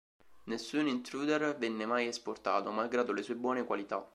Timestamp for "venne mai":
1.59-2.07